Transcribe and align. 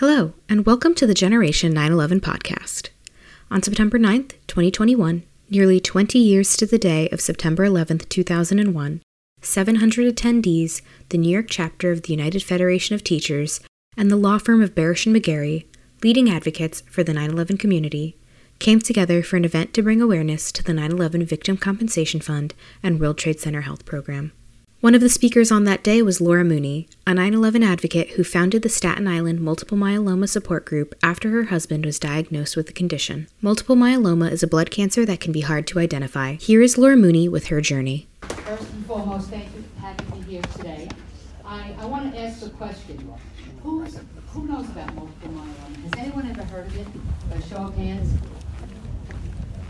Hello, 0.00 0.32
and 0.48 0.64
welcome 0.64 0.94
to 0.94 1.06
the 1.06 1.12
Generation 1.12 1.74
9 1.74 1.92
11 1.92 2.20
podcast. 2.22 2.88
On 3.50 3.62
September 3.62 3.98
9th, 3.98 4.32
2021, 4.46 5.24
nearly 5.50 5.78
20 5.78 6.18
years 6.18 6.56
to 6.56 6.64
the 6.64 6.78
day 6.78 7.06
of 7.10 7.20
September 7.20 7.68
11th, 7.68 8.08
2001, 8.08 9.02
700 9.42 10.16
attendees, 10.16 10.80
the 11.10 11.18
New 11.18 11.30
York 11.30 11.48
chapter 11.50 11.90
of 11.90 12.00
the 12.00 12.14
United 12.14 12.42
Federation 12.42 12.94
of 12.94 13.04
Teachers, 13.04 13.60
and 13.94 14.10
the 14.10 14.16
law 14.16 14.38
firm 14.38 14.62
of 14.62 14.74
Barasch 14.74 15.04
and 15.04 15.14
McGarry, 15.14 15.66
leading 16.02 16.30
advocates 16.30 16.80
for 16.90 17.04
the 17.04 17.12
9 17.12 17.32
11 17.32 17.58
community, 17.58 18.16
came 18.58 18.80
together 18.80 19.22
for 19.22 19.36
an 19.36 19.44
event 19.44 19.74
to 19.74 19.82
bring 19.82 20.00
awareness 20.00 20.50
to 20.52 20.64
the 20.64 20.72
9 20.72 20.92
11 20.92 21.26
Victim 21.26 21.58
Compensation 21.58 22.20
Fund 22.20 22.54
and 22.82 22.98
World 22.98 23.18
Trade 23.18 23.38
Center 23.38 23.60
Health 23.60 23.84
Program. 23.84 24.32
One 24.80 24.94
of 24.94 25.02
the 25.02 25.10
speakers 25.10 25.52
on 25.52 25.64
that 25.64 25.82
day 25.82 26.00
was 26.00 26.22
Laura 26.22 26.42
Mooney, 26.42 26.88
a 27.06 27.12
9 27.12 27.34
11 27.34 27.62
advocate 27.62 28.12
who 28.12 28.24
founded 28.24 28.62
the 28.62 28.70
Staten 28.70 29.06
Island 29.06 29.42
Multiple 29.42 29.76
Myeloma 29.76 30.26
Support 30.26 30.64
Group 30.64 30.94
after 31.02 31.28
her 31.28 31.44
husband 31.44 31.84
was 31.84 31.98
diagnosed 31.98 32.56
with 32.56 32.66
the 32.66 32.72
condition. 32.72 33.26
Multiple 33.42 33.76
myeloma 33.76 34.32
is 34.32 34.42
a 34.42 34.46
blood 34.46 34.70
cancer 34.70 35.04
that 35.04 35.20
can 35.20 35.32
be 35.32 35.42
hard 35.42 35.66
to 35.66 35.78
identify. 35.78 36.36
Here 36.36 36.62
is 36.62 36.78
Laura 36.78 36.96
Mooney 36.96 37.28
with 37.28 37.48
her 37.48 37.60
journey. 37.60 38.08
First 38.22 38.72
and 38.72 38.86
foremost, 38.86 39.28
thank 39.28 39.54
you 39.54 39.62
for 39.74 39.80
having 39.82 40.18
me 40.18 40.22
here 40.26 40.42
today. 40.56 40.88
I, 41.44 41.74
I 41.78 41.84
want 41.84 42.14
to 42.14 42.18
ask 42.18 42.42
a 42.46 42.48
question. 42.48 43.12
Who's, 43.62 44.00
who 44.28 44.46
knows 44.46 44.66
about 44.70 44.94
multiple 44.94 45.28
myeloma? 45.28 45.82
Has 45.82 45.92
anyone 45.98 46.30
ever 46.30 46.44
heard 46.44 46.68
of 46.68 46.78
it? 46.78 46.86
A 47.34 47.48
show 47.50 47.56
of 47.56 47.76
hands? 47.76 48.18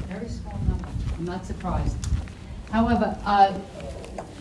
Very 0.07 0.29
small 0.29 0.57
number. 0.69 0.87
I'm 1.19 1.25
not 1.25 1.45
surprised. 1.45 1.97
However, 2.71 3.19
uh, 3.25 3.59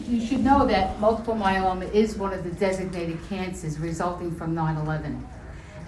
you 0.08 0.26
should 0.26 0.44
know 0.44 0.66
that 0.67 0.99
multiple 0.99 1.35
myeloma 1.35 1.91
is 1.94 2.16
one 2.16 2.34
of 2.34 2.44
the 2.44 2.52
designated 2.52 3.17
cancers 3.30 3.80
resulting 3.80 4.35
from 4.35 4.55
9/11. 4.55 5.22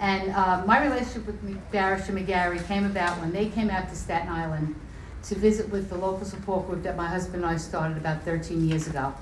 And 0.00 0.32
uh, 0.32 0.64
my 0.66 0.82
relationship 0.82 1.26
with 1.26 1.70
Barasch 1.70 2.08
and 2.08 2.18
McGarry 2.18 2.66
came 2.66 2.84
about 2.84 3.20
when 3.20 3.30
they 3.30 3.48
came 3.48 3.70
out 3.70 3.88
to 3.88 3.94
Staten 3.94 4.28
Island 4.28 4.74
to 5.24 5.36
visit 5.36 5.68
with 5.70 5.88
the 5.88 5.96
local 5.96 6.24
support 6.24 6.66
group 6.66 6.82
that 6.82 6.96
my 6.96 7.06
husband 7.06 7.44
and 7.44 7.52
I 7.52 7.56
started 7.56 7.96
about 7.96 8.22
13 8.22 8.68
years 8.68 8.88
ago. 8.88 9.14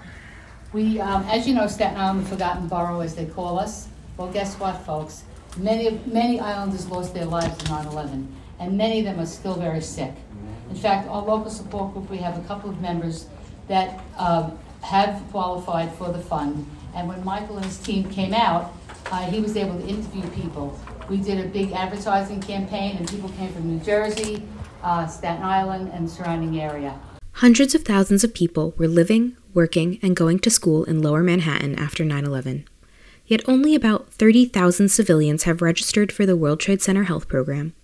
We, 0.73 0.99
um, 1.01 1.25
as 1.25 1.47
you 1.47 1.55
know, 1.55 1.67
Staten 1.67 1.99
Island, 1.99 2.25
the 2.25 2.31
forgotten 2.31 2.69
borough, 2.69 3.01
as 3.01 3.15
they 3.15 3.27
call 3.27 3.59
us. 3.59 3.89
Well, 4.17 4.33
guess 4.33 4.55
what, 4.59 4.77
folks? 4.87 5.25
Many, 5.57 6.01
many 6.07 6.41
islanders 6.41 6.87
lost 6.89 7.13
their 7.13 7.27
lives 7.27 7.59
in 7.63 7.67
9/11, 7.67 8.27
and 8.59 8.79
many 8.79 9.01
of 9.01 9.05
them 9.05 9.21
are 9.21 9.27
still 9.27 9.55
very 9.55 9.81
sick. 9.81 10.15
In 10.71 10.77
fact, 10.77 11.09
our 11.09 11.23
local 11.23 11.51
support 11.51 11.93
group, 11.93 12.09
we 12.09 12.19
have 12.19 12.39
a 12.39 12.43
couple 12.47 12.71
of 12.71 12.81
members 12.81 13.27
that 13.67 14.01
um, 14.17 14.59
have 14.83 15.23
qualified 15.31 15.93
for 15.95 16.13
the 16.13 16.19
fund. 16.19 16.67
And 16.95 17.09
when 17.09 17.25
Michael 17.25 17.57
and 17.57 17.65
his 17.65 17.79
team 17.79 18.09
came 18.11 18.35
out, 18.35 18.75
uh, 19.13 19.31
he 19.31 19.41
was 19.41 19.57
able 19.57 19.79
to 19.79 19.87
interview 19.87 20.29
people. 20.31 20.79
We 21.09 21.19
did 21.19 21.45
a 21.45 21.49
big 21.49 21.73
advertising 21.73 22.41
campaign, 22.41 22.97
and 22.97 23.09
people 23.09 23.29
came 23.31 23.53
from 23.53 23.69
New 23.69 23.85
Jersey, 23.85 24.43
uh, 24.83 25.07
Staten 25.07 25.43
Island, 25.43 25.91
and 25.93 26.09
surrounding 26.09 26.61
area. 26.61 26.99
Hundreds 27.35 27.75
of 27.75 27.83
thousands 27.83 28.23
of 28.23 28.35
people 28.35 28.75
were 28.77 28.89
living, 28.89 29.37
working, 29.55 29.99
and 30.03 30.15
going 30.15 30.39
to 30.41 30.51
school 30.51 30.85
in 30.85 31.03
lower 31.03 31.23
Manhattan 31.23 31.79
after 31.79 32.05
9 32.05 32.25
11. 32.25 32.65
Yet 33.27 33.49
only 33.49 33.75
about 33.75 34.13
30,000 34.13 34.89
civilians 34.89 35.45
have 35.45 35.63
registered 35.63 36.11
for 36.13 36.27
the 36.27 36.37
World 36.37 36.61
Trade 36.61 36.83
Center 36.83 37.05
Health 37.05 37.29
Program. 37.29 37.75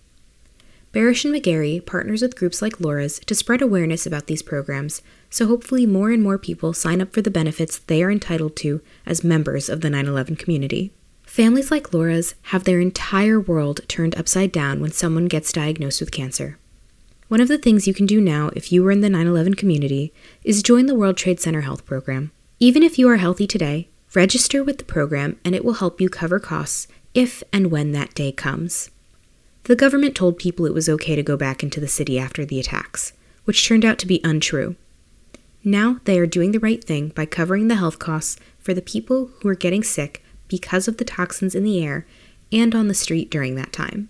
Barasch 0.97 1.25
and 1.25 1.35
McGarry 1.35 1.85
partners 1.85 2.23
with 2.23 2.35
groups 2.35 2.59
like 2.59 2.79
Laura's 2.79 3.19
to 3.27 3.35
spread 3.35 3.61
awareness 3.61 4.07
about 4.07 4.25
these 4.25 4.41
programs, 4.41 5.03
so 5.29 5.45
hopefully 5.45 5.85
more 5.85 6.09
and 6.09 6.23
more 6.23 6.39
people 6.39 6.73
sign 6.73 7.01
up 7.03 7.13
for 7.13 7.21
the 7.21 7.29
benefits 7.29 7.77
they 7.77 8.01
are 8.01 8.09
entitled 8.09 8.55
to 8.55 8.81
as 9.05 9.23
members 9.23 9.69
of 9.69 9.81
the 9.81 9.91
9 9.91 10.07
11 10.07 10.37
community. 10.37 10.91
Families 11.21 11.69
like 11.69 11.93
Laura's 11.93 12.33
have 12.45 12.63
their 12.63 12.79
entire 12.79 13.39
world 13.39 13.81
turned 13.87 14.17
upside 14.17 14.51
down 14.51 14.81
when 14.81 14.91
someone 14.91 15.27
gets 15.27 15.53
diagnosed 15.53 15.99
with 15.99 16.11
cancer. 16.11 16.57
One 17.27 17.41
of 17.41 17.47
the 17.47 17.59
things 17.59 17.85
you 17.85 17.93
can 17.93 18.07
do 18.07 18.19
now 18.19 18.49
if 18.55 18.71
you 18.71 18.81
were 18.81 18.91
in 18.91 19.01
the 19.01 19.09
9 19.11 19.27
11 19.27 19.53
community 19.53 20.11
is 20.43 20.63
join 20.63 20.87
the 20.87 20.95
World 20.95 21.15
Trade 21.15 21.39
Center 21.39 21.61
Health 21.61 21.85
Program. 21.85 22.31
Even 22.59 22.81
if 22.81 22.97
you 22.97 23.07
are 23.07 23.17
healthy 23.17 23.45
today, 23.45 23.87
register 24.15 24.63
with 24.63 24.79
the 24.79 24.83
program 24.83 25.39
and 25.45 25.53
it 25.53 25.63
will 25.63 25.73
help 25.73 26.01
you 26.01 26.09
cover 26.09 26.39
costs 26.39 26.87
if 27.13 27.43
and 27.53 27.69
when 27.69 27.91
that 27.91 28.15
day 28.15 28.31
comes. 28.31 28.89
The 29.67 29.75
government 29.75 30.15
told 30.15 30.37
people 30.37 30.65
it 30.65 30.73
was 30.73 30.87
okay 30.87 31.17
to 31.17 31.21
go 31.21 31.35
back 31.35 31.61
into 31.61 31.81
the 31.81 31.89
city 31.89 32.17
after 32.17 32.45
the 32.45 32.57
attacks, 32.57 33.11
which 33.43 33.67
turned 33.67 33.83
out 33.83 33.97
to 33.97 34.07
be 34.07 34.21
untrue. 34.23 34.77
Now 35.61 35.99
they 36.05 36.17
are 36.19 36.25
doing 36.25 36.53
the 36.53 36.59
right 36.61 36.81
thing 36.81 37.09
by 37.09 37.25
covering 37.25 37.67
the 37.67 37.75
health 37.75 37.99
costs 37.99 38.37
for 38.59 38.73
the 38.73 38.81
people 38.81 39.29
who 39.41 39.49
are 39.49 39.55
getting 39.55 39.83
sick 39.83 40.23
because 40.47 40.87
of 40.87 40.95
the 40.95 41.03
toxins 41.03 41.53
in 41.53 41.65
the 41.65 41.83
air 41.83 42.07
and 42.49 42.73
on 42.73 42.87
the 42.87 42.93
street 42.93 43.29
during 43.29 43.55
that 43.55 43.73
time. 43.73 44.07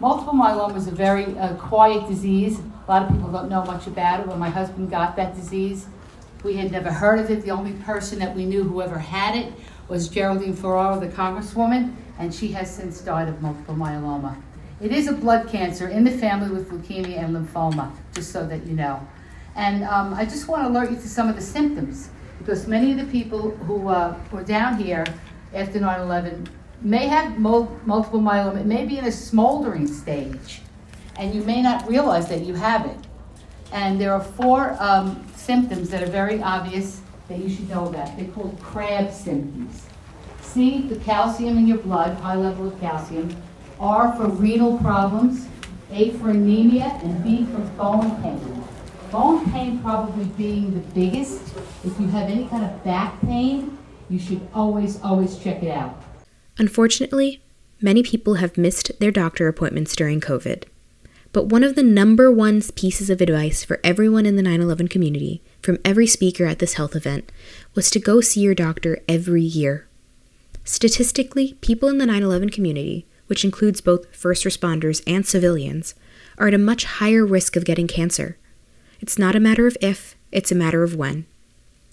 Multiple 0.00 0.32
myeloma 0.32 0.76
is 0.76 0.88
a 0.88 0.90
very 0.90 1.26
uh, 1.38 1.54
quiet 1.54 2.08
disease. 2.08 2.58
A 2.58 2.90
lot 2.90 3.02
of 3.02 3.10
people 3.10 3.30
don't 3.30 3.48
know 3.48 3.64
much 3.64 3.86
about 3.86 4.18
it. 4.18 4.26
When 4.26 4.40
my 4.40 4.50
husband 4.50 4.90
got 4.90 5.14
that 5.14 5.36
disease, 5.36 5.86
we 6.42 6.54
had 6.54 6.72
never 6.72 6.90
heard 6.90 7.20
of 7.20 7.30
it. 7.30 7.42
The 7.42 7.52
only 7.52 7.74
person 7.84 8.18
that 8.18 8.34
we 8.34 8.44
knew 8.44 8.64
who 8.64 8.82
ever 8.82 8.98
had 8.98 9.36
it 9.36 9.52
was 9.86 10.08
Geraldine 10.08 10.54
Ferraro, 10.54 10.98
the 10.98 11.06
congresswoman, 11.06 11.94
and 12.18 12.34
she 12.34 12.48
has 12.48 12.68
since 12.68 13.00
died 13.00 13.28
of 13.28 13.40
multiple 13.40 13.76
myeloma. 13.76 14.36
It 14.80 14.92
is 14.92 15.08
a 15.08 15.12
blood 15.12 15.48
cancer 15.48 15.88
in 15.88 16.04
the 16.04 16.10
family 16.10 16.50
with 16.50 16.70
leukemia 16.70 17.18
and 17.18 17.34
lymphoma, 17.34 17.90
just 18.14 18.30
so 18.30 18.46
that 18.46 18.64
you 18.64 18.74
know. 18.74 19.06
And 19.56 19.82
um, 19.82 20.14
I 20.14 20.24
just 20.24 20.46
want 20.46 20.62
to 20.62 20.68
alert 20.68 20.90
you 20.90 20.96
to 20.96 21.08
some 21.08 21.28
of 21.28 21.34
the 21.34 21.42
symptoms, 21.42 22.10
because 22.38 22.68
many 22.68 22.92
of 22.92 22.98
the 22.98 23.10
people 23.10 23.50
who 23.50 23.88
uh, 23.88 24.16
were 24.30 24.44
down 24.44 24.78
here 24.78 25.04
after 25.52 25.80
9 25.80 26.00
11 26.00 26.48
may 26.80 27.08
have 27.08 27.38
multiple 27.38 28.20
myeloma. 28.20 28.60
It 28.60 28.66
may 28.66 28.84
be 28.84 28.98
in 28.98 29.06
a 29.06 29.12
smoldering 29.12 29.88
stage, 29.88 30.62
and 31.18 31.34
you 31.34 31.42
may 31.42 31.60
not 31.60 31.88
realize 31.88 32.28
that 32.28 32.44
you 32.44 32.54
have 32.54 32.86
it. 32.86 32.98
And 33.72 34.00
there 34.00 34.12
are 34.12 34.22
four 34.22 34.76
um, 34.78 35.26
symptoms 35.34 35.90
that 35.90 36.04
are 36.04 36.10
very 36.10 36.40
obvious 36.40 37.00
that 37.26 37.38
you 37.38 37.50
should 37.50 37.68
know 37.68 37.88
about. 37.88 38.16
They're 38.16 38.28
called 38.28 38.58
CRAB 38.60 39.12
symptoms. 39.12 39.86
See 40.40 40.82
the 40.82 40.96
calcium 41.00 41.58
in 41.58 41.66
your 41.66 41.78
blood, 41.78 42.16
high 42.18 42.36
level 42.36 42.68
of 42.68 42.80
calcium. 42.80 43.36
R 43.80 44.16
for 44.16 44.28
renal 44.28 44.78
problems, 44.78 45.46
A 45.92 46.10
for 46.12 46.30
anemia, 46.30 46.98
and 47.02 47.22
B 47.22 47.46
for 47.46 47.60
bone 47.76 48.20
pain. 48.22 48.64
Bone 49.10 49.50
pain 49.52 49.78
probably 49.80 50.24
being 50.24 50.74
the 50.74 50.80
biggest. 50.94 51.40
If 51.84 51.98
you 51.98 52.08
have 52.08 52.28
any 52.28 52.46
kind 52.48 52.64
of 52.64 52.84
back 52.84 53.20
pain, 53.22 53.78
you 54.10 54.18
should 54.18 54.46
always, 54.52 55.00
always 55.02 55.38
check 55.38 55.62
it 55.62 55.70
out. 55.70 56.02
Unfortunately, 56.58 57.40
many 57.80 58.02
people 58.02 58.34
have 58.34 58.58
missed 58.58 58.98
their 58.98 59.10
doctor 59.10 59.48
appointments 59.48 59.94
during 59.94 60.20
COVID. 60.20 60.64
But 61.32 61.46
one 61.46 61.62
of 61.62 61.74
the 61.74 61.82
number 61.82 62.32
one 62.32 62.62
pieces 62.74 63.10
of 63.10 63.20
advice 63.20 63.62
for 63.62 63.80
everyone 63.84 64.26
in 64.26 64.36
the 64.36 64.42
9 64.42 64.60
11 64.60 64.88
community, 64.88 65.42
from 65.62 65.78
every 65.84 66.06
speaker 66.06 66.46
at 66.46 66.58
this 66.58 66.74
health 66.74 66.96
event, 66.96 67.30
was 67.74 67.90
to 67.90 68.00
go 68.00 68.20
see 68.20 68.40
your 68.40 68.54
doctor 68.54 68.98
every 69.06 69.42
year. 69.42 69.86
Statistically, 70.64 71.54
people 71.60 71.88
in 71.88 71.98
the 71.98 72.06
9 72.06 72.22
11 72.22 72.50
community 72.50 73.06
which 73.28 73.44
includes 73.44 73.80
both 73.80 74.14
first 74.14 74.44
responders 74.44 75.02
and 75.06 75.24
civilians, 75.24 75.94
are 76.36 76.48
at 76.48 76.54
a 76.54 76.58
much 76.58 76.84
higher 76.84 77.24
risk 77.24 77.56
of 77.56 77.64
getting 77.64 77.86
cancer. 77.86 78.36
It's 79.00 79.18
not 79.18 79.36
a 79.36 79.40
matter 79.40 79.66
of 79.66 79.76
if, 79.80 80.16
it's 80.32 80.52
a 80.52 80.56
matter 80.56 80.82
of 80.82 80.96
when. 80.96 81.26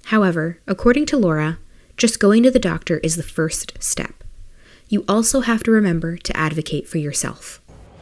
However, 0.06 0.60
according 0.68 1.06
to 1.08 1.18
Laura, 1.18 1.60
just 1.98 2.20
going 2.20 2.44
to 2.44 2.52
the 2.52 2.60
doctor 2.60 2.98
is 3.00 3.16
the 3.16 3.24
first 3.24 3.74
step. 3.80 4.24
You 4.90 5.06
also 5.08 5.42
have 5.42 5.64
to 5.64 5.72
remember 5.72 6.18
to 6.18 6.38
advocate 6.38 6.88
for 6.88 6.98
yourself. 6.98 7.62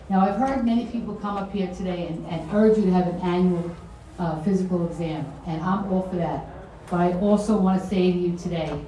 Now, 0.10 0.22
I've 0.22 0.36
heard 0.36 0.66
many 0.66 0.86
people 0.88 1.16
come 1.16 1.38
up 1.38 1.52
here 1.54 1.74
today 1.74 2.08
and, 2.08 2.26
and 2.28 2.54
urge 2.54 2.78
you 2.78 2.86
to 2.86 2.92
have 2.92 3.08
an 3.08 3.22
annual 3.22 3.76
uh, 4.20 4.42
physical 4.44 4.86
exam, 4.88 5.26
and 5.48 5.62
I'm 5.62 5.92
all 5.92 6.04
for 6.10 6.18
that. 6.18 6.46
But 6.90 7.00
I 7.00 7.14
also 7.14 7.58
want 7.58 7.82
to 7.82 7.88
say 7.88 8.12
to 8.12 8.18
you 8.18 8.38
today, 8.38 8.80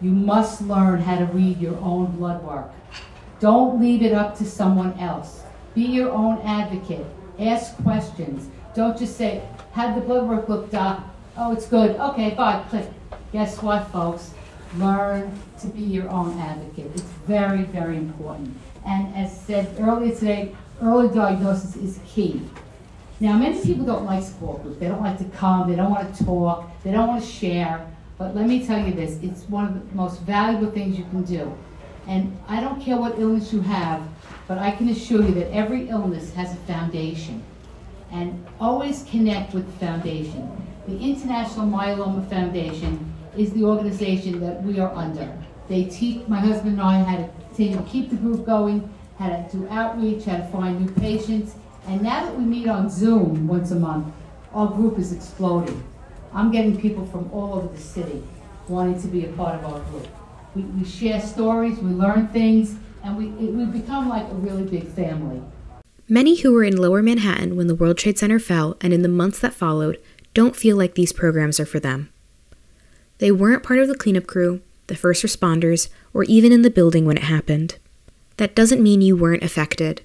you 0.00 0.10
must 0.10 0.60
learn 0.62 1.00
how 1.00 1.18
to 1.18 1.24
read 1.26 1.58
your 1.58 1.76
own 1.78 2.16
blood 2.16 2.42
work. 2.44 2.70
Don't 3.40 3.80
leave 3.80 4.02
it 4.02 4.12
up 4.12 4.36
to 4.38 4.44
someone 4.44 4.98
else. 4.98 5.42
Be 5.74 5.82
your 5.82 6.10
own 6.10 6.38
advocate. 6.42 7.06
Ask 7.38 7.76
questions. 7.82 8.48
Don't 8.74 8.98
just 8.98 9.16
say, 9.16 9.42
"Have 9.72 9.94
the 9.94 10.00
blood 10.00 10.28
work 10.28 10.48
looked 10.48 10.74
up. 10.74 11.04
Oh, 11.36 11.52
it's 11.52 11.66
good. 11.66 11.96
Okay, 11.96 12.30
bye, 12.30 12.62
click. 12.68 12.88
Guess 13.32 13.62
what, 13.62 13.86
folks? 13.88 14.32
Learn 14.76 15.30
to 15.60 15.68
be 15.68 15.82
your 15.82 16.08
own 16.10 16.38
advocate. 16.38 16.90
It's 16.94 17.02
very, 17.26 17.62
very 17.62 17.96
important. 17.96 18.56
And 18.84 19.14
as 19.14 19.30
said 19.32 19.68
earlier 19.78 20.14
today, 20.14 20.56
early 20.82 21.08
diagnosis 21.14 21.76
is 21.76 22.00
key. 22.06 22.42
Now, 23.20 23.36
many 23.36 23.60
people 23.60 23.84
don't 23.84 24.04
like 24.04 24.22
support 24.22 24.62
groups. 24.62 24.78
They 24.78 24.88
don't 24.88 25.02
like 25.02 25.18
to 25.18 25.24
come. 25.24 25.68
They 25.68 25.76
don't 25.76 25.90
want 25.90 26.14
to 26.14 26.24
talk. 26.24 26.70
They 26.82 26.92
don't 26.92 27.08
want 27.08 27.22
to 27.22 27.28
share. 27.28 27.86
But 28.16 28.34
let 28.34 28.46
me 28.46 28.64
tell 28.66 28.84
you 28.84 28.92
this, 28.92 29.18
it's 29.22 29.48
one 29.48 29.66
of 29.66 29.74
the 29.74 29.96
most 29.96 30.20
valuable 30.22 30.70
things 30.70 30.98
you 30.98 31.04
can 31.04 31.22
do. 31.22 31.52
And 32.08 32.36
I 32.48 32.60
don't 32.60 32.80
care 32.80 32.96
what 32.96 33.18
illness 33.18 33.52
you 33.52 33.60
have, 33.60 34.02
but 34.48 34.56
I 34.56 34.70
can 34.70 34.88
assure 34.88 35.22
you 35.22 35.34
that 35.34 35.52
every 35.52 35.90
illness 35.90 36.32
has 36.32 36.52
a 36.54 36.56
foundation. 36.60 37.42
And 38.10 38.46
always 38.58 39.04
connect 39.10 39.52
with 39.52 39.66
the 39.66 39.86
foundation. 39.86 40.50
The 40.86 40.98
International 40.98 41.66
Myeloma 41.66 42.28
Foundation 42.30 43.12
is 43.36 43.52
the 43.52 43.62
organization 43.64 44.40
that 44.40 44.62
we 44.62 44.80
are 44.80 44.90
under. 44.94 45.30
They 45.68 45.84
teach, 45.84 46.26
my 46.26 46.40
husband 46.40 46.80
and 46.80 46.82
I 46.82 47.28
continue 47.48 47.76
to 47.76 47.82
keep 47.82 48.08
the 48.08 48.16
group 48.16 48.46
going, 48.46 48.88
how 49.18 49.28
to 49.28 49.46
do 49.52 49.68
outreach, 49.68 50.24
how 50.24 50.38
to 50.38 50.46
find 50.46 50.80
new 50.80 50.90
patients. 50.92 51.56
And 51.86 52.00
now 52.00 52.24
that 52.24 52.34
we 52.34 52.44
meet 52.44 52.68
on 52.68 52.88
Zoom 52.88 53.46
once 53.46 53.70
a 53.70 53.74
month, 53.74 54.14
our 54.54 54.68
group 54.68 54.98
is 54.98 55.12
exploding. 55.12 55.84
I'm 56.32 56.50
getting 56.50 56.80
people 56.80 57.04
from 57.04 57.30
all 57.32 57.54
over 57.54 57.68
the 57.68 57.80
city 57.80 58.22
wanting 58.66 59.00
to 59.02 59.08
be 59.08 59.26
a 59.26 59.28
part 59.32 59.56
of 59.56 59.64
our 59.66 59.80
group. 59.90 60.08
We, 60.54 60.62
we 60.62 60.84
share 60.84 61.20
stories, 61.20 61.78
we 61.78 61.90
learn 61.90 62.28
things, 62.28 62.76
and 63.04 63.16
we, 63.16 63.26
we 63.26 63.64
become 63.64 64.08
like 64.08 64.28
a 64.28 64.34
really 64.34 64.64
big 64.64 64.86
family. 64.88 65.42
Many 66.08 66.36
who 66.36 66.52
were 66.52 66.64
in 66.64 66.76
lower 66.76 67.02
Manhattan 67.02 67.56
when 67.56 67.66
the 67.66 67.74
World 67.74 67.98
Trade 67.98 68.18
Center 68.18 68.38
fell 68.38 68.76
and 68.80 68.94
in 68.94 69.02
the 69.02 69.08
months 69.08 69.38
that 69.40 69.52
followed 69.52 70.00
don't 70.32 70.56
feel 70.56 70.76
like 70.76 70.94
these 70.94 71.12
programs 71.12 71.60
are 71.60 71.66
for 71.66 71.80
them. 71.80 72.10
They 73.18 73.30
weren't 73.30 73.62
part 73.62 73.78
of 73.78 73.88
the 73.88 73.96
cleanup 73.96 74.26
crew, 74.26 74.62
the 74.86 74.96
first 74.96 75.24
responders, 75.24 75.88
or 76.14 76.24
even 76.24 76.52
in 76.52 76.62
the 76.62 76.70
building 76.70 77.04
when 77.04 77.16
it 77.16 77.24
happened. 77.24 77.76
That 78.38 78.54
doesn't 78.54 78.82
mean 78.82 79.00
you 79.00 79.16
weren't 79.16 79.42
affected. 79.42 80.02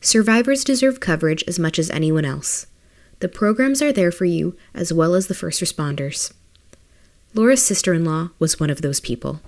Survivors 0.00 0.64
deserve 0.64 0.98
coverage 0.98 1.44
as 1.46 1.58
much 1.58 1.78
as 1.78 1.90
anyone 1.90 2.24
else. 2.24 2.66
The 3.20 3.28
programs 3.28 3.82
are 3.82 3.92
there 3.92 4.10
for 4.10 4.24
you 4.24 4.56
as 4.74 4.92
well 4.92 5.14
as 5.14 5.26
the 5.26 5.34
first 5.34 5.60
responders. 5.60 6.32
Laura's 7.34 7.64
sister 7.64 7.92
in 7.92 8.04
law 8.04 8.30
was 8.38 8.58
one 8.58 8.70
of 8.70 8.80
those 8.80 8.98
people. 8.98 9.40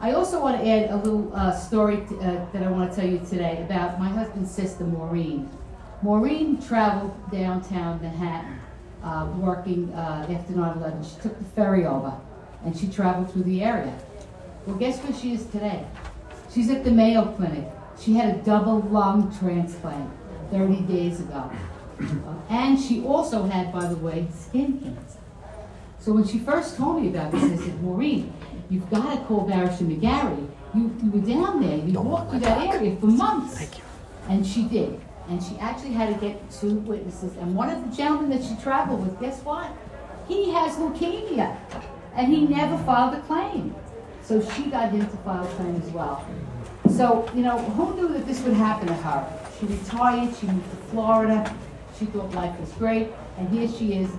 I 0.00 0.12
also 0.12 0.40
want 0.40 0.60
to 0.60 0.68
add 0.68 0.90
a 0.90 0.96
little 0.96 1.34
uh, 1.34 1.52
story 1.52 2.02
uh, 2.20 2.44
that 2.52 2.62
I 2.62 2.70
want 2.70 2.90
to 2.90 2.96
tell 3.00 3.08
you 3.08 3.18
today 3.20 3.62
about 3.64 3.98
my 3.98 4.08
husband's 4.08 4.50
sister, 4.50 4.84
Maureen. 4.84 5.48
Maureen 6.02 6.60
traveled 6.60 7.14
downtown 7.30 8.02
Manhattan 8.02 8.60
uh, 9.02 9.26
working 9.36 9.92
uh, 9.94 10.26
after 10.28 10.52
9 10.52 10.78
11. 10.78 11.04
She 11.04 11.20
took 11.20 11.38
the 11.38 11.44
ferry 11.44 11.86
over 11.86 12.12
and 12.64 12.76
she 12.76 12.88
traveled 12.88 13.32
through 13.32 13.44
the 13.44 13.62
area. 13.62 13.96
Well, 14.66 14.76
guess 14.76 14.98
where 15.00 15.18
she 15.18 15.34
is 15.34 15.46
today? 15.46 15.86
She's 16.52 16.70
at 16.70 16.84
the 16.84 16.90
Mayo 16.90 17.26
Clinic. 17.32 17.70
She 18.00 18.14
had 18.14 18.34
a 18.34 18.38
double 18.42 18.80
lung 18.80 19.36
transplant 19.38 20.10
30 20.50 20.82
days 20.82 21.20
ago. 21.20 21.50
and 22.50 22.78
she 22.80 23.04
also 23.04 23.44
had, 23.44 23.72
by 23.72 23.86
the 23.86 23.96
way, 23.96 24.26
skin 24.34 24.80
cancer. 24.80 25.18
So 26.00 26.12
when 26.12 26.26
she 26.26 26.38
first 26.38 26.76
told 26.76 27.00
me 27.00 27.08
about 27.08 27.32
this, 27.32 27.44
I 27.44 27.56
said, 27.56 27.82
Maureen, 27.82 28.32
you've 28.74 28.90
got 28.90 29.14
to 29.14 29.24
call 29.24 29.48
Barasch 29.48 29.80
and 29.80 29.90
McGarry. 29.92 30.48
You, 30.74 30.94
you 31.02 31.10
were 31.12 31.26
down 31.26 31.62
there. 31.62 31.78
You 31.78 32.00
walked 32.00 32.30
through 32.30 32.40
that 32.40 32.74
area 32.74 32.96
for 32.96 33.06
months. 33.06 33.58
Thank 33.58 33.78
you. 33.78 33.84
And 34.28 34.44
she 34.44 34.64
did. 34.64 35.00
And 35.28 35.42
she 35.42 35.56
actually 35.58 35.92
had 35.92 36.12
to 36.12 36.20
get 36.20 36.50
two 36.50 36.74
witnesses. 36.80 37.36
And 37.36 37.54
one 37.54 37.70
of 37.70 37.88
the 37.88 37.96
gentlemen 37.96 38.30
that 38.30 38.44
she 38.46 38.60
traveled 38.62 39.06
with, 39.06 39.20
guess 39.20 39.40
what? 39.42 39.70
He 40.26 40.50
has 40.50 40.76
leukemia. 40.76 41.56
And 42.16 42.32
he 42.32 42.46
never 42.46 42.76
filed 42.84 43.14
a 43.14 43.20
claim. 43.22 43.74
So 44.22 44.42
she 44.50 44.64
got 44.64 44.90
him 44.90 45.02
to 45.02 45.16
file 45.18 45.44
a 45.44 45.48
claim 45.54 45.76
as 45.76 45.90
well. 45.90 46.26
So, 46.90 47.30
you 47.34 47.42
know, 47.42 47.58
who 47.58 47.94
knew 47.94 48.08
that 48.08 48.26
this 48.26 48.40
would 48.42 48.54
happen 48.54 48.88
to 48.88 48.94
her? 48.94 49.40
She 49.58 49.66
retired, 49.66 50.34
she 50.36 50.46
moved 50.46 50.70
to 50.70 50.76
Florida, 50.88 51.56
she 51.98 52.06
thought 52.06 52.32
life 52.32 52.58
was 52.58 52.70
great, 52.72 53.08
and 53.38 53.48
here 53.48 53.68
she 53.68 53.94
is, 53.94 54.10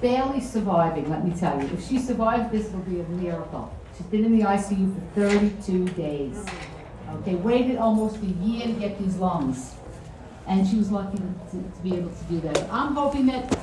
barely 0.00 0.40
surviving, 0.40 1.08
let 1.10 1.24
me 1.24 1.32
tell 1.34 1.60
you. 1.60 1.68
If 1.68 1.86
she 1.88 1.98
survived 1.98 2.52
this, 2.52 2.68
it'll 2.68 2.80
be 2.80 3.00
a 3.00 3.08
miracle. 3.08 3.74
She's 3.96 4.06
been 4.06 4.24
in 4.24 4.36
the 4.36 4.44
ICU 4.44 4.94
for 4.94 5.20
32 5.20 5.88
days. 5.90 6.44
Okay, 7.20 7.36
waited 7.36 7.78
almost 7.78 8.16
a 8.16 8.26
year 8.26 8.66
to 8.66 8.72
get 8.72 8.98
these 8.98 9.16
lungs. 9.16 9.74
And 10.46 10.66
she 10.66 10.76
was 10.76 10.90
lucky 10.90 11.18
to, 11.18 11.22
to 11.52 11.82
be 11.82 11.96
able 11.96 12.10
to 12.10 12.24
do 12.24 12.40
that. 12.40 12.68
I'm 12.70 12.94
hoping 12.94 13.26
that 13.26 13.56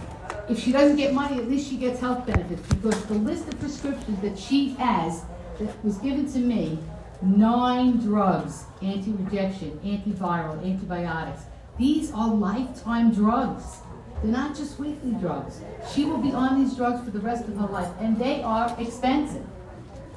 if 0.50 0.60
she 0.60 0.72
doesn't 0.72 0.98
get 0.98 1.14
money, 1.14 1.38
at 1.38 1.50
least 1.50 1.70
she 1.70 1.78
gets 1.78 2.00
health 2.00 2.26
benefits 2.26 2.62
because 2.68 3.06
the 3.06 3.14
list 3.14 3.48
of 3.48 3.60
prescriptions 3.60 4.20
that 4.22 4.38
she 4.38 4.70
has 4.74 5.24
that 5.60 5.84
was 5.84 5.98
given 5.98 6.32
to 6.34 6.40
me, 6.40 6.80
nine 7.22 7.98
drugs, 8.00 8.66
anti-rejection, 8.82 9.80
antiviral, 9.84 10.64
antibiotics. 10.66 11.44
These 11.78 12.12
are 12.12 12.34
lifetime 12.34 13.14
drugs. 13.14 13.78
They're 14.22 14.32
not 14.32 14.56
just 14.56 14.80
weekly 14.80 15.14
drugs. 15.14 15.62
She 15.94 16.06
will 16.06 16.20
be 16.20 16.32
on 16.32 16.64
these 16.64 16.76
drugs 16.76 17.04
for 17.04 17.10
the 17.10 17.20
rest 17.20 17.48
of 17.48 17.58
her 17.58 17.68
life, 17.68 17.92
and 18.00 18.18
they 18.18 18.44
are 18.44 18.76
expensive. 18.80 19.46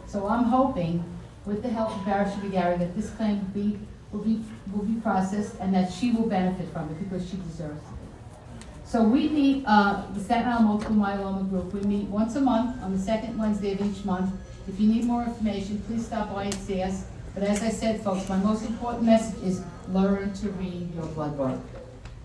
So 0.06 0.28
I'm 0.28 0.44
hoping, 0.44 1.02
with 1.46 1.62
the 1.62 1.70
help 1.70 1.90
of 1.90 2.02
Barasch 2.02 2.50
Gary, 2.52 2.76
that 2.78 2.94
this 2.94 3.10
claim 3.10 3.40
will 3.40 3.62
be, 3.62 3.78
will 4.12 4.20
be, 4.20 4.44
will 4.72 4.84
be 4.84 5.00
processed 5.00 5.56
and 5.60 5.74
that 5.74 5.92
she 5.92 6.12
will 6.12 6.28
benefit 6.28 6.68
from 6.72 6.88
it 6.90 6.98
because 6.98 7.28
she 7.28 7.36
deserves 7.38 7.80
it. 7.80 8.84
So 8.84 9.02
we 9.02 9.28
meet, 9.28 9.64
uh, 9.66 10.04
the 10.12 10.20
Staten 10.20 10.46
Island 10.46 10.66
Multiple 10.66 10.96
Myeloma 10.96 11.48
Group, 11.48 11.72
we 11.72 11.80
meet 11.80 12.06
once 12.08 12.36
a 12.36 12.40
month 12.40 12.80
on 12.82 12.92
the 12.92 12.98
second 12.98 13.36
Wednesday 13.38 13.72
of 13.72 13.80
each 13.80 14.04
month. 14.04 14.32
If 14.68 14.78
you 14.78 14.86
need 14.86 15.04
more 15.04 15.24
information, 15.24 15.82
please 15.86 16.06
stop 16.06 16.32
by 16.32 16.44
and 16.44 16.54
see 16.54 16.82
us. 16.82 17.04
But 17.34 17.42
as 17.42 17.62
I 17.62 17.70
said, 17.70 18.02
folks, 18.02 18.28
my 18.28 18.36
most 18.36 18.64
important 18.64 19.04
message 19.04 19.42
is 19.42 19.62
learn 19.88 20.32
to 20.34 20.50
read 20.50 20.94
your 20.94 21.06
blood 21.06 21.36
work. 21.36 21.58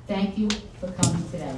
Thank 0.10 0.40
you 0.40 0.50
for 0.80 0.88
coming 0.88 1.24
today. 1.30 1.56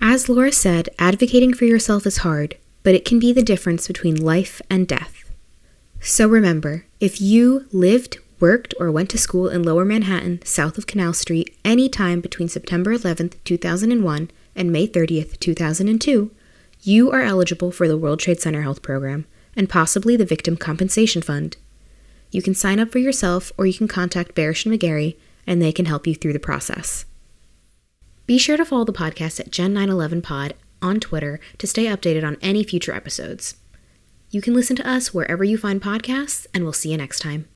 As 0.00 0.28
Laura 0.28 0.52
said, 0.52 0.88
advocating 1.00 1.52
for 1.52 1.64
yourself 1.64 2.06
is 2.06 2.18
hard, 2.18 2.56
but 2.84 2.94
it 2.94 3.04
can 3.04 3.18
be 3.18 3.32
the 3.32 3.42
difference 3.42 3.88
between 3.88 4.14
life 4.14 4.62
and 4.70 4.86
death. 4.86 5.28
So 5.98 6.28
remember, 6.28 6.86
if 7.00 7.20
you 7.20 7.66
lived, 7.72 8.18
worked, 8.38 8.72
or 8.78 8.92
went 8.92 9.10
to 9.10 9.18
school 9.18 9.48
in 9.48 9.64
Lower 9.64 9.84
Manhattan, 9.84 10.42
south 10.44 10.78
of 10.78 10.86
Canal 10.86 11.14
Street, 11.14 11.52
any 11.64 11.88
time 11.88 12.20
between 12.20 12.48
September 12.48 12.96
11th, 12.96 13.34
2001 13.42 14.30
and 14.54 14.70
May 14.70 14.86
30th, 14.86 15.40
2002, 15.40 16.30
you 16.82 17.10
are 17.10 17.22
eligible 17.22 17.72
for 17.72 17.88
the 17.88 17.98
World 17.98 18.20
Trade 18.20 18.40
Center 18.40 18.62
Health 18.62 18.82
Program 18.82 19.26
and 19.56 19.68
possibly 19.68 20.16
the 20.16 20.24
Victim 20.24 20.56
Compensation 20.56 21.22
Fund. 21.22 21.56
You 22.30 22.42
can 22.42 22.54
sign 22.54 22.78
up 22.78 22.90
for 22.90 22.98
yourself 22.98 23.52
or 23.56 23.66
you 23.66 23.74
can 23.74 23.88
contact 23.88 24.34
Barasch 24.34 24.66
and 24.66 24.78
McGarry 24.78 25.16
and 25.46 25.62
they 25.62 25.72
can 25.72 25.86
help 25.86 26.06
you 26.06 26.14
through 26.14 26.32
the 26.32 26.38
process. 26.38 27.04
Be 28.26 28.38
sure 28.38 28.56
to 28.56 28.64
follow 28.64 28.84
the 28.84 28.92
podcast 28.92 29.40
at 29.40 29.50
Gen911pod 29.50 30.52
on 30.82 31.00
Twitter 31.00 31.40
to 31.58 31.66
stay 31.66 31.86
updated 31.86 32.26
on 32.26 32.36
any 32.42 32.64
future 32.64 32.92
episodes. 32.92 33.54
You 34.30 34.40
can 34.40 34.54
listen 34.54 34.76
to 34.76 34.88
us 34.88 35.14
wherever 35.14 35.44
you 35.44 35.56
find 35.56 35.80
podcasts, 35.80 36.46
and 36.52 36.64
we'll 36.64 36.72
see 36.72 36.90
you 36.90 36.96
next 36.96 37.20
time. 37.20 37.46